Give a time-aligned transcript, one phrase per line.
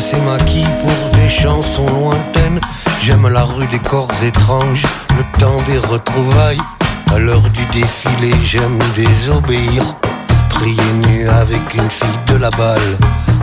[0.00, 2.60] ses maquis pour des chansons lointaines.
[3.02, 4.84] J'aime la rue des corps étranges,
[5.16, 6.60] le temps des retrouvailles.
[7.14, 9.82] À l'heure du défilé, j'aime désobéir.
[10.50, 12.98] Prier nu avec une fille de la balle,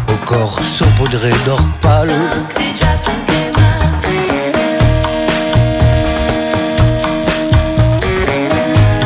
[0.09, 2.11] au corps saupoudré d'or pâle.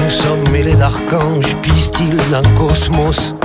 [0.01, 3.35] Nous sommes mêlés d'archanges, pistils d'un cosmos,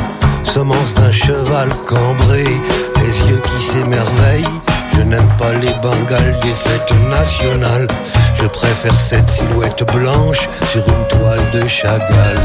[0.45, 2.45] semence d'un cheval cambré,
[2.97, 4.61] les yeux qui s'émerveillent.
[4.95, 7.89] Je n'aime pas les bengales des fêtes nationales.
[8.35, 12.41] Je préfère cette silhouette blanche sur une toile de Chagall.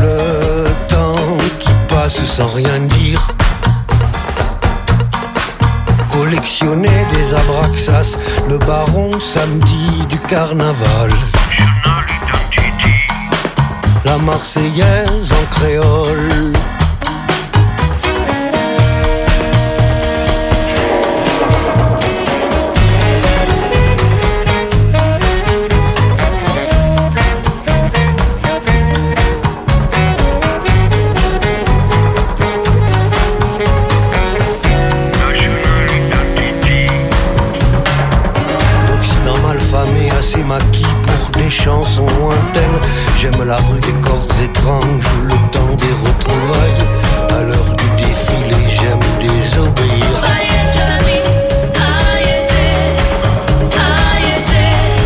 [0.00, 3.20] Le temps qui passe sans rien dire.
[6.12, 8.16] Collectionner des abraxas,
[8.48, 11.10] le baron samedi du carnaval.
[14.04, 16.52] La Marseillaise en créole.
[43.46, 46.82] La rue des corps étranges, le temps des retrouvailles.
[47.28, 50.06] À l'heure du défilé, j'aime désobéir.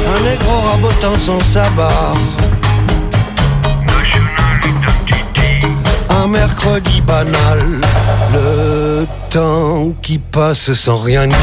[0.06, 2.14] Un négro rabotant son sabbat.
[6.10, 7.60] Un mercredi banal,
[8.32, 11.36] le temps qui passe sans rien dire.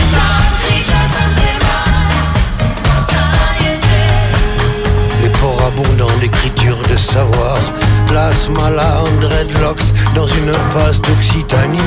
[5.67, 7.57] Abondants d'écriture de savoir.
[8.13, 11.79] L'asmala en dreadlocks dans une impasse d'Occitanie.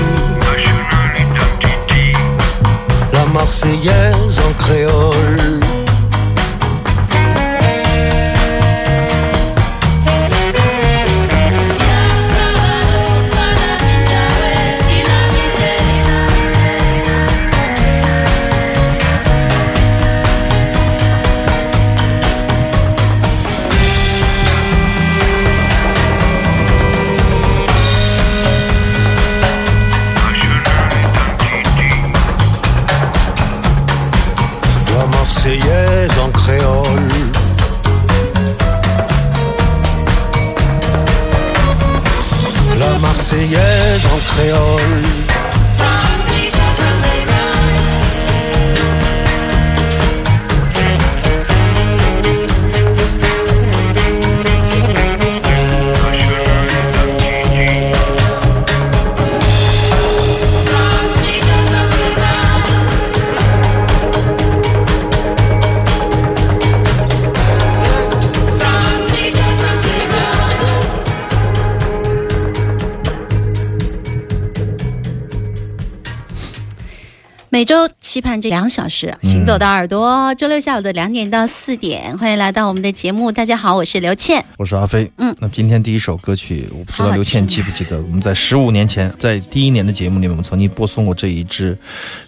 [3.12, 5.67] La Marseillaise en créole.
[77.68, 83.30] 周期盼这两小时，行走的耳朵，周六下午的两点到四点，欢迎来到我们的节目。
[83.30, 84.42] 大家好，我是刘倩。
[84.56, 85.12] 我是阿飞。
[85.18, 91.76] 嗯那今天第一首歌曲，我不知道刘倩记不记得，我们在十五年前，在第一年的节目里面，我们曾经播送过这一支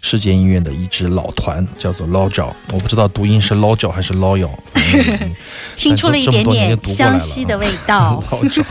[0.03, 2.55] 世界音乐的一支老团，叫做捞脚。
[2.71, 4.47] 我不知道读音是捞脚还是捞咬，
[4.77, 5.35] 嗯
[5.75, 8.23] 听出了一点点湘西的味道。
[8.31, 8.63] 捞脚。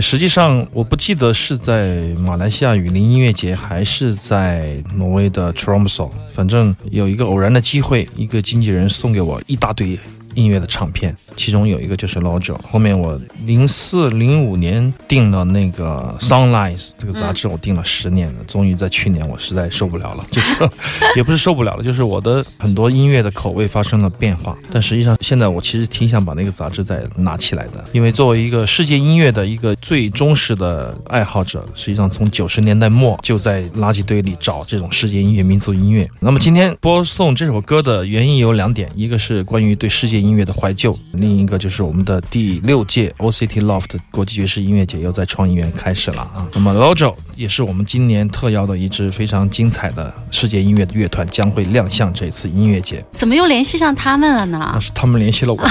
[0.00, 6.10] 实际上，我不记得是在马来西亚雨林音乐节，还是在挪威的 Tromso。
[6.32, 9.98] 反正有一个偶然的机会，一个经纪人送给我一大堆
[10.36, 12.54] 音乐的唱片，其中有一个就是老九。
[12.70, 20.68] 后面我零四零五年订了那个《Sunlines》这个杂志，我订了十年了，终于在去年我实在受不了了，就是
[21.16, 24.56] 也不是受不了了，就是我的很多音乐的口味发生了变化。
[24.70, 36.08] 但实际上现在我其实挺想把那个杂志再拿起来的，因为作为一个世界音乐的一个最忠实的爱好者，实际上从九十年代末就在垃圾堆里找这种世界音乐、民族音乐。
[36.20, 46.46] 那么今天播送这首歌的原因有两点，一个是关于对世界音乐的怀旧，另一个就是我们的第六届 OCT Loft 国际爵士音乐节又在创意园开始了啊。
[46.52, 53.04] 那么 Lojo 也是我们今年特邀的一支非常精彩的世界音乐的乐团，将会亮相这次音乐节。
[53.12, 54.80] 怎么又联系上他们了呢那？
[54.80, 55.62] 是他们联系了我。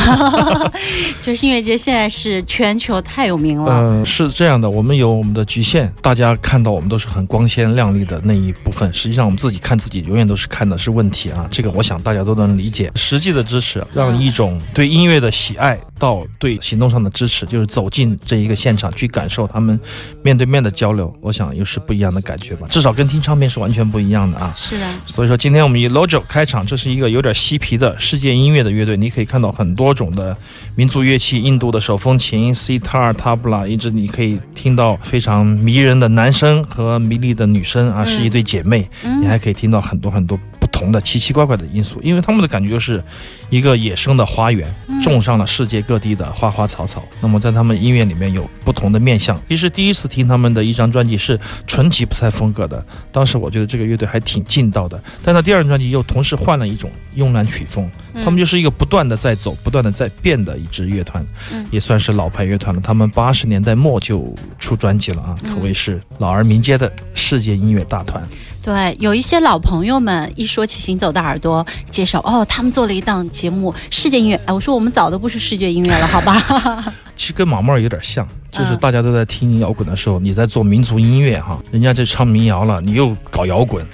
[1.21, 3.89] 就是音乐节现在是全球太有名了。
[3.89, 11.47] 嗯，是这样的，我们有我们的局限，大家看到我们都是很光鲜亮丽的那一部分，实际上我们自己看自己，永远都是看的是问题啊。
[11.49, 12.91] 这个我想大家都能理解。
[12.95, 19.79] 实际的支持，让一种对音乐的喜爱到对行动上的支持，就是走进这一个现场去感受他们
[20.23, 22.67] 面对面的交流，我想又是不一样的感觉吧。
[22.69, 24.53] 至少跟听唱片是完全不一样的啊。
[24.57, 28.95] 是的，所以说，今天我们以 Lojo 开场，这是一个有点嬉皮的世界音乐的乐队。
[28.97, 30.35] 你可以看到很多种的
[30.75, 38.87] 民族乐器，印度的手风琴、sitar、tabla，一直你可以听到非常迷人的男声和迷离的女声啊，是一对姐妹。
[39.21, 43.01] 你还可以听到很多很多不同的奇奇怪怪的因素，因为他们的感觉就是
[43.49, 44.67] 一个野生的花园，
[45.01, 47.01] 种上了世界各地的花花草草。
[47.21, 49.39] 那么在他们音乐里面有不同的面相。
[49.47, 55.01] 其实第一次听他们的一张专辑是纯吉普赛风格的，当时我觉得这个乐队还挺劲道的。
[55.23, 61.25] 但到第二张专辑又同时换了一种慵懒曲风，他们就是一个不断的在走、不断的在变的一支乐团，
[61.71, 62.81] 也算是老牌乐团了。
[62.81, 68.21] 他们八十年代末就出专辑了啊，可谓是老而民间的世界音乐大团。
[68.65, 74.35] 对，有一些老朋友们一说起行走的耳朵，介绍哦，他们做了一档节目世界音乐。
[74.47, 76.35] 哎，我说我们早都不是世界音乐了，好吧？
[77.15, 83.85] 其实跟毛毛有点像，就是嗯大家都在听摇滚的时候，你在做民族音乐哈，人家在唱民谣了，你又搞摇滚。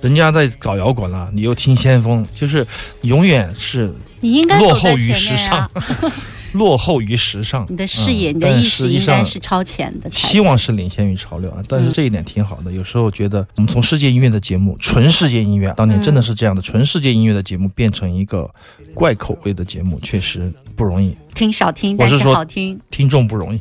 [0.00, 2.66] 人家在搞摇滚了，你又听先锋，就是
[3.02, 5.70] 永远是你应该落后于时尚。
[6.56, 7.66] 落后于时尚。
[7.68, 10.10] 你的视野、嗯你的意识应该是超前的。
[10.10, 12.72] 希望是领先于潮流啊，但是这一点挺好的。
[12.72, 18.50] 有时候觉得我们从世界音乐的节目，纯世界音乐，当年真的是这样的，纯世界音乐的节目变成一个
[18.94, 22.80] 怪口味的节目，确实不容易，听少听，但是好听。
[22.90, 23.60] 听众不容易。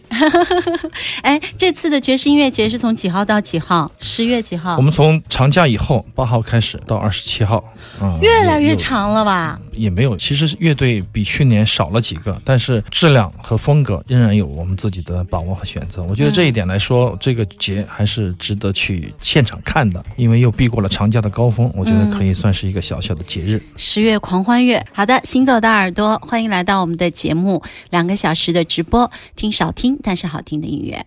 [1.21, 3.91] 哎，这次的爵士音乐节是从几号到几号？
[3.99, 4.81] 十月几号我？
[4.81, 7.57] 们从长假以后八号开始到二十七号，
[7.99, 9.59] 啊、越来越长了吧？
[9.73, 16.01] 也没有，其实乐队比去年少了几个，但是质量和风格仍然有我们自己的把握和选择。
[16.03, 23.61] 我觉得这一点来说，这个节还是值得去现场看的，因为又避过了长假的高峰，我觉得可以算是一个小小的节日。
[23.75, 24.81] 十月狂欢月。
[24.93, 31.05] 好的，行走的耳朵，欢迎来到我们的节目，两个小时的直播，听少听但是好听的音乐。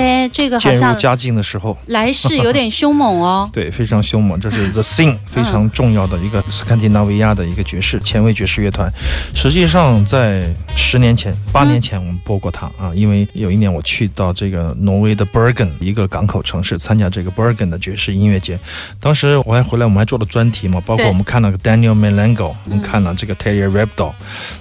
[0.00, 1.76] 哎，这个好渐入像佳境的时候。
[1.86, 3.48] 来势有点凶猛哦。
[3.52, 8.90] 对，非常凶猛，这是 The Thing 非常重要的一个斯堪的纳维亚的一个爵士前卫爵士乐团。
[9.34, 18.58] 实际上，在十年前、八年前，我们播过它啊，因为有一年我去到这个挪威的 Bergen 一个港口城市参加这个 Bergen 的爵士音乐节，
[18.98, 24.12] 当时我还回来，我们还做了专题嘛，包括我们看了 Daniel Melango，我们看了这个 Terry Rabdo，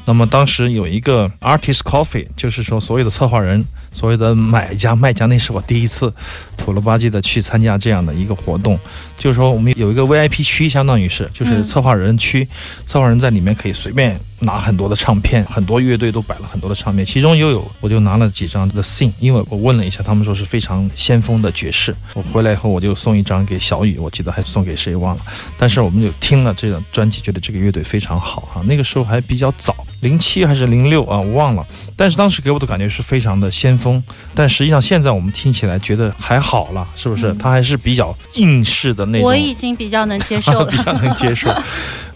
[0.05, 3.65] 那么当时有一个 Artist Coffee，就是说所有的策划人。
[3.91, 6.13] 所谓的买家、卖家，那是我第一次
[6.59, 8.77] 土了吧唧的去参加这样的一个活动。
[9.17, 12.47] 就是说，我们有一个 VIP 区，相当于是就是嗯策划人区，
[12.85, 21.93] 策划人在里面可以随便拿很多的唱片，很多乐队都摆了很多的唱片，其中又有我就拿了几张 The Thing，因为我问了一下，他们说是非常先锋的爵士。
[22.13, 25.21] 我回来以后我就送一张给小雨，我记得还送给谁忘了。
[25.57, 31.67] 但是我们就听了这张专辑，觉得这个乐队非常好哈、那个时候还比较早，零七还是零六啊，我忘了。
[31.97, 34.01] 但是当时给我的感觉是非常的先锋，
[34.33, 37.33] 但实际上现在我们听起来觉得还好了，是不是？
[37.35, 39.27] 他还是比较应式的那种。
[39.27, 40.77] 我已经比较能接受了 比。
[40.77, 41.53] 较能接受。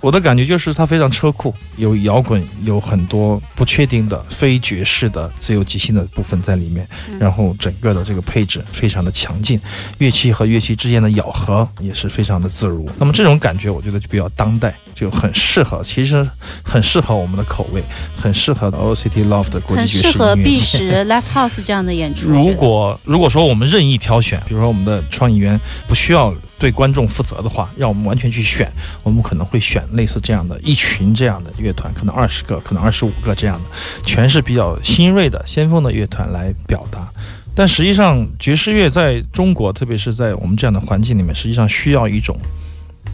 [0.03, 6.85] 我的感觉就是它非常车库，有摇滚，有很多不确定的非爵士的自由即兴的部分在里面，
[7.17, 9.57] 然后整个的这个配置非常的强劲，
[9.99, 12.89] 乐器和乐器之间的咬合也是非常的自如。
[12.97, 16.29] 那么这种感觉，我觉得就比较当代，就很适合，其实
[16.61, 17.81] 很适合我们的口味，
[18.21, 22.27] 很适合 OCT Love 的国际爵士适合音乐 B 节十 Live House 这样的演出。
[22.27, 25.57] 如果如果说我们任意挑选，比如说我们的创意员
[25.87, 28.71] 不需要对观众负责的话，让我们完全去选，
[29.03, 33.69] 我们可能会选类似这样的一群这样的乐团，可能二十个，可能二十五个这样的，
[34.05, 37.05] 全是比较新锐的、先锋的乐团来表达。
[37.53, 42.39] 但实际上，爵士乐在中国，特别是在我们这样的环境里面，实际上需要一种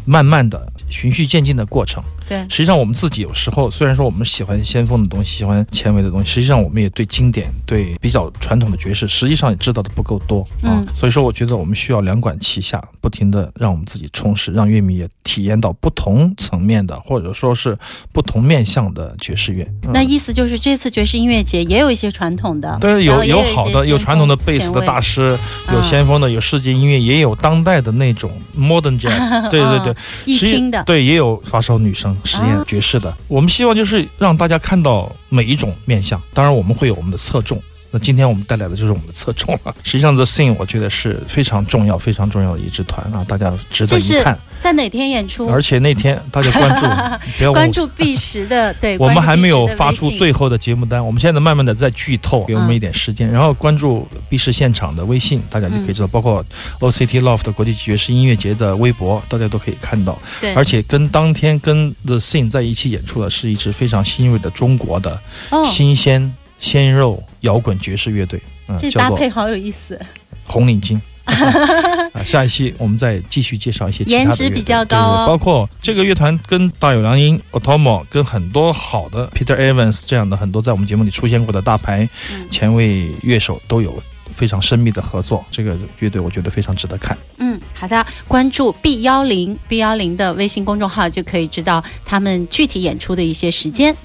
[0.05, 2.03] 慢慢的、循序渐进的过程。
[2.29, 10.79] 对实际上我们自己有时候虽然说我们喜欢先锋的东西，喜欢前卫的东西，实际上我们也对经典、对比较传统的爵士，实际上也知道的不够多啊。
[10.79, 17.77] 嗯所以说，我觉得我们需要两管齐下，不停的让我们自己充实，让乐迷也体验到不同层面的，或者说是
[18.11, 19.63] 不同面向的爵士乐。
[19.83, 25.37] 嗯那意思就是这次爵士音乐节也有一些传统的，对，有然后也有有好的，有传统的锋贝斯的大师，
[25.71, 29.29] 有嗯先锋的，有世界音乐，也有当代的那种 modern jazz。
[29.49, 29.95] 对对对，
[30.25, 30.83] 一听的。
[30.83, 33.15] 对，也有发烧女生实验啊爵士的。
[33.27, 37.61] 我们希望就是让大家看到每一种面相，当然我们会有我们的侧重。
[37.91, 39.75] 那今天我们带来的就是我们的侧重了。
[39.83, 44.37] 实际上，The Thing 我觉得是非常重要、非常重要的一支团啊，大家值得一看。
[44.59, 45.47] 在哪天演出？
[45.47, 46.85] 而且那天大家关注，
[47.37, 47.53] 不要。
[47.53, 56.45] 关注 B 十的， 对，我们还没有发出最后的节目单，我们现在慢慢的在剧透，给我们一点时间，然后关注 B 市现场的微信，大家就可以知道，包括
[56.79, 60.19] OCT Loft 的国际爵士音乐节的微博，大家都可以看到。
[60.41, 65.17] 对，而且跟当天跟 The Thing 在一起演出的是一支非常新锐的中国的
[65.51, 69.99] 哦，新鲜鲜肉摇滚爵士乐队，嗯、这搭配好有意思。
[70.45, 70.99] 红领巾。
[71.29, 84.01] 啊，下一期我们再继续介绍一些颜值比较高哦对包括这个乐团跟大有良音、Otomo 跟很多好的 Peter Evans 这样的很多在我们节目里出现过的大牌嗯前卫乐手都有
[84.33, 85.45] 非常深密的合作。
[85.51, 87.15] 这个乐队我觉得非常值得看。
[87.37, 93.95] 嗯，好的，关注 B 幺零 B 幺零的微信公众号就可以知道他们具体演出的一些时间。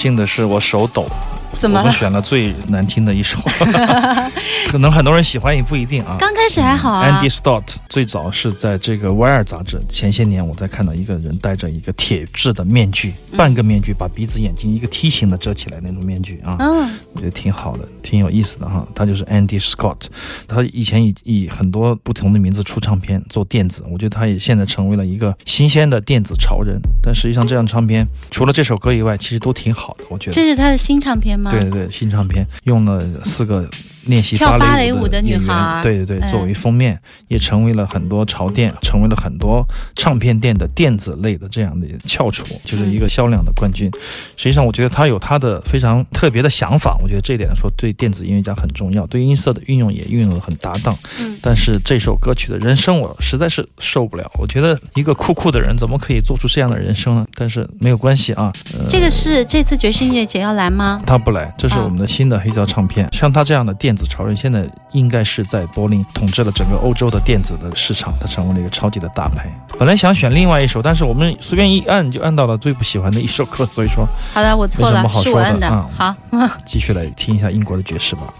[0.00, 1.02] 幸的是，我手抖。
[1.02, 1.92] 我们怎么了？
[1.92, 3.36] 选了最难听的一首，
[4.68, 6.16] 可能很多人喜欢也不一定啊。
[6.20, 7.30] 刚开始还好啊 Andy。
[7.30, 18.86] Stott 最早是在这个《Wire》杂志，前些年我在看到一个人戴着一个铁质的面具，嗯半个面具把鼻子、眼睛一个梯形的遮起来那种面具啊，嗯，我觉得挺好的，挺有意思的哈。
[18.94, 20.06] 他就是 Andy Scott，
[20.46, 26.80] 他以前以以很多不同的名字出唱片做电子，我觉得他也现在成为了一个新鲜的电子潮人。
[27.02, 30.32] 但实际上这张唱片除了这首歌以外，其实都挺好的，我觉得。
[30.32, 31.50] 这是他的新唱片吗？
[31.50, 33.68] 对对对，新唱片用了四个
[34.06, 39.64] 练习跳芭蕾舞的女孩对对对，嗯作为封面，也成为了很多潮店，成为了很多
[39.96, 43.90] 唱片店的电子类的这样的翘楚，就是一个销量的冠军。
[44.36, 50.96] 实际上，我觉得他有他的非常特别的想法，我觉得这一点来说对电子音乐家很重要，对音色的运用也运用的很搭档。
[51.18, 57.26] 嗯但是这首歌曲的人声我实在是受不了，我觉得一个酷酷的人怎么可以做出这样的人声呢？
[57.34, 61.00] 但是没有关系啊，呃、这个是这次爵士音乐节要来吗？
[61.06, 63.08] 他不来，这是啊我们的新的黑胶唱片。
[63.12, 69.50] 像他这样的电子潮人，现在应该是在柏林统治了整个欧洲的电子的市场，他成为了一个超级的大牌。
[69.78, 75.68] 本来想选另外一首，但是我们随便一按就按到了最不喜欢的一首歌，所以说好的，我错了没什么，好是我按的。
[75.68, 78.32] 说的嗯好，继续来听一下英国的爵士吧。